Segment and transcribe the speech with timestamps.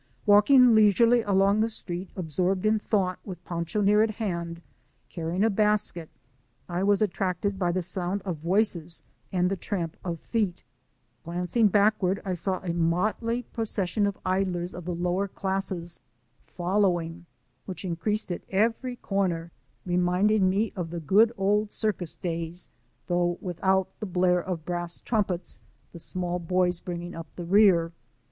[0.25, 4.59] Walking leisurely along the street, absorbed in thought, with Pancho near at hand
[5.09, 6.09] carrying a basket,
[6.67, 10.63] I was attracted by the sound of voices and the tramp of feet.
[11.23, 14.85] Glancing backward, I saw a motley JN MOTHER AOAin 69 I procession of idlers of
[14.85, 15.99] the lower classes
[16.47, 17.27] following,
[17.67, 18.41] which increased sX.
[18.49, 19.51] every corner,
[19.85, 22.69] reminding mu of good old circus days,
[23.05, 25.59] though without the blare of brass instruments,
[25.91, 27.91] the small boys bringing up the rear.